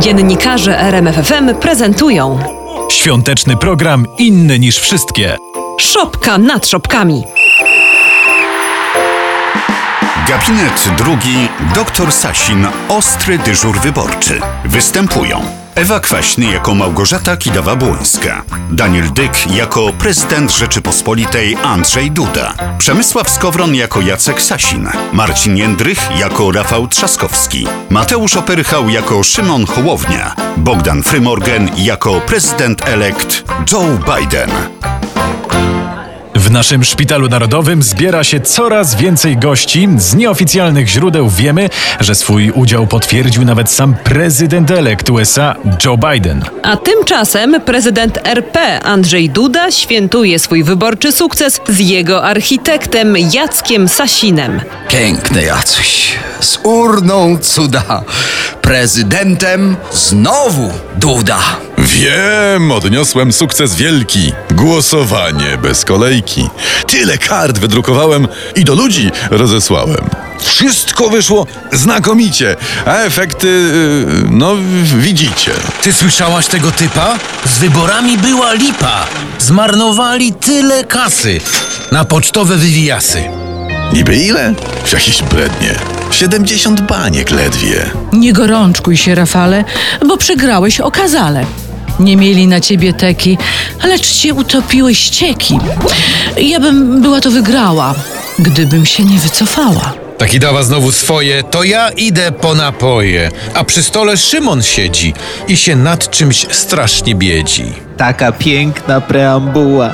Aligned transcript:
Dziennikarze 0.00 0.78
RMFFM 0.78 1.54
prezentują 1.54 2.38
Świąteczny 2.90 3.56
program 3.56 4.06
inny 4.18 4.58
niż 4.58 4.78
wszystkie. 4.78 5.36
Szopka 5.78 6.38
nad 6.38 6.66
szopkami. 6.66 7.24
Gabinet 10.28 10.88
drugi, 10.98 11.48
doktor 11.74 12.12
Sasin, 12.12 12.66
ostry 12.88 13.38
dyżur 13.38 13.80
wyborczy. 13.80 14.40
Występują 14.64 15.59
Ewa 15.74 16.00
Kwaśny 16.00 16.44
jako 16.44 16.74
Małgorzata 16.74 17.36
Kidawa-Błońska, 17.36 18.42
Daniel 18.70 19.12
Dyk 19.12 19.54
jako 19.56 19.92
prezydent 19.92 20.52
Rzeczypospolitej 20.52 21.56
Andrzej 21.64 22.10
Duda, 22.10 22.54
Przemysław 22.78 23.30
Skowron 23.30 23.74
jako 23.74 24.00
Jacek 24.00 24.42
Sasin, 24.42 24.88
Marcin 25.12 25.56
Jędrych 25.56 26.18
jako 26.18 26.52
Rafał 26.52 26.88
Trzaskowski, 26.88 27.66
Mateusz 27.90 28.36
Opyrchał 28.36 28.88
jako 28.88 29.22
Szymon 29.22 29.66
Hołownia, 29.66 30.34
Bogdan 30.56 31.02
Frymorgan 31.02 31.70
jako 31.76 32.20
prezydent-elekt 32.20 33.44
Joe 33.72 33.98
Biden. 34.16 34.50
W 36.40 36.50
naszym 36.50 36.84
szpitalu 36.84 37.28
narodowym 37.28 37.82
zbiera 37.82 38.24
się 38.24 38.40
coraz 38.40 38.94
więcej 38.94 39.36
gości. 39.36 39.88
Z 39.96 40.14
nieoficjalnych 40.14 40.88
źródeł 40.88 41.30
wiemy, 41.30 41.68
że 42.00 42.14
swój 42.14 42.50
udział 42.50 42.86
potwierdził 42.86 43.44
nawet 43.44 43.70
sam 43.70 43.94
prezydent 44.04 44.70
elekt 44.70 45.10
USA 45.10 45.56
Joe 45.84 45.96
Biden. 45.96 46.44
A 46.62 46.76
tymczasem 46.76 47.60
prezydent 47.60 48.18
RP 48.24 48.80
Andrzej 48.80 49.30
Duda 49.30 49.70
świętuje 49.70 50.38
swój 50.38 50.64
wyborczy 50.64 51.12
sukces 51.12 51.60
z 51.68 51.78
jego 51.78 52.24
architektem 52.24 53.16
Jackiem 53.32 53.88
Sasinem. 53.88 54.60
Piękny 54.88 55.42
Jacuś, 55.42 56.18
z 56.40 56.58
urną 56.62 57.38
cuda. 57.38 58.02
Prezydentem 58.62 59.76
znowu 59.92 60.72
Duda. 60.96 61.38
Wiem, 61.80 62.72
odniosłem 62.72 63.32
sukces 63.32 63.74
wielki. 63.74 64.32
Głosowanie 64.50 65.58
bez 65.62 65.84
kolejki. 65.84 66.48
Tyle 66.86 67.18
kart 67.18 67.58
wydrukowałem 67.58 68.28
i 68.56 68.64
do 68.64 68.74
ludzi 68.74 69.10
rozesłałem. 69.30 70.10
Wszystko 70.40 71.10
wyszło 71.10 71.46
znakomicie, 71.72 72.56
a 72.86 72.96
efekty, 72.96 73.46
yy, 73.46 74.28
no 74.30 74.54
widzicie. 74.98 75.52
Ty 75.82 75.92
słyszałaś 75.92 76.46
tego 76.46 76.70
typa? 76.70 77.18
Z 77.44 77.58
wyborami 77.58 78.18
była 78.18 78.52
lipa. 78.52 79.06
Zmarnowali 79.38 80.32
tyle 80.32 80.84
kasy 80.84 81.40
na 81.92 82.04
pocztowe 82.04 82.56
wywijasy. 82.56 83.24
Niby 83.92 84.16
ile? 84.16 84.54
Jakieś 84.92 85.22
brednie. 85.22 85.74
70 86.12 86.80
baniek 86.80 87.30
ledwie. 87.30 87.90
Nie 88.12 88.32
gorączkuj 88.32 88.96
się, 88.96 89.14
Rafale, 89.14 89.64
bo 90.08 90.16
przegrałeś 90.16 90.80
okazale. 90.80 91.46
Nie 92.00 92.16
mieli 92.16 92.46
na 92.46 92.60
ciebie 92.60 92.92
teki, 92.92 93.38
lecz 93.84 94.12
cię 94.12 94.34
utopiły 94.34 94.94
ścieki. 94.94 95.58
Ja 96.36 96.60
bym 96.60 97.02
była 97.02 97.20
to 97.20 97.30
wygrała, 97.30 97.94
gdybym 98.38 98.86
się 98.86 99.04
nie 99.04 99.18
wycofała. 99.18 99.92
Taki 100.18 100.38
dawa 100.38 100.62
znowu 100.62 100.92
swoje, 100.92 101.42
to 101.42 101.64
ja 101.64 101.90
idę 101.90 102.32
po 102.32 102.54
napoje. 102.54 103.30
A 103.54 103.64
przy 103.64 103.82
stole 103.82 104.16
Szymon 104.16 104.62
siedzi 104.62 105.14
i 105.48 105.56
się 105.56 105.76
nad 105.76 106.10
czymś 106.10 106.46
strasznie 106.50 107.14
biedzi. 107.14 107.64
Taka 107.96 108.32
piękna 108.32 109.00
preambuła, 109.00 109.90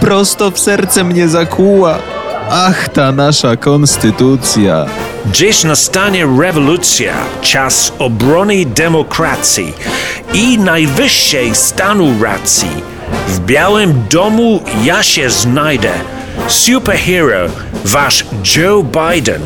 prosto 0.00 0.50
w 0.50 0.58
serce 0.58 1.04
mnie 1.04 1.28
zakuła. 1.28 1.98
Ach, 2.50 2.88
ta 2.88 3.12
nasza 3.12 3.56
konstytucja. 3.56 4.86
Dziś 5.26 5.64
nastanie 5.64 6.26
rewolucja, 6.40 7.14
czas 7.40 7.92
obrony 7.98 8.64
demokracji 8.64 9.74
i 10.34 10.58
najwyższej 10.58 11.54
stanu 11.54 12.22
racji. 12.22 12.70
W 13.28 13.40
Białym 13.40 14.04
Domu 14.10 14.60
ja 14.84 15.02
się 15.02 15.30
znajdę. 15.30 15.90
Superhero, 16.48 17.46
wasz 17.84 18.26
Joe 18.56 18.82
Biden. 18.82 19.42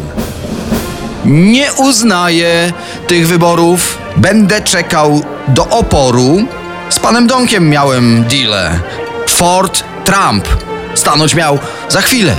Nie 1.24 1.72
uznaję 1.72 2.72
tych 3.06 3.28
wyborów. 3.28 3.98
Będę 4.16 4.60
czekał 4.60 5.22
do 5.48 5.68
oporu. 5.68 6.44
Z 6.88 6.98
panem 6.98 7.26
Donkiem 7.26 7.70
miałem 7.70 8.24
deale. 8.24 8.80
Ford 9.28 9.84
Trump 10.04 10.48
stanąć 10.94 11.34
miał 11.34 11.58
za 11.88 12.00
chwilę. 12.00 12.34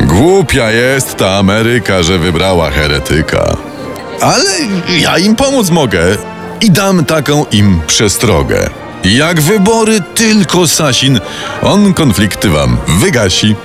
Głupia 0.00 0.70
jest 0.70 1.16
ta 1.16 1.30
Ameryka, 1.38 2.02
że 2.02 2.18
wybrała 2.18 2.70
heretyka. 2.70 3.56
Ale 4.20 4.50
ja 4.98 5.18
im 5.18 5.36
pomóc 5.36 5.70
mogę 5.70 6.16
i 6.60 6.70
dam 6.70 7.04
taką 7.04 7.44
im 7.52 7.80
przestrogę. 7.86 8.70
Jak 9.04 9.40
wybory 9.40 10.00
tylko 10.14 10.68
Sasin, 10.68 11.20
on 11.62 11.94
konflikty 11.94 12.48
wam 12.48 12.76
wygasi. 12.88 13.56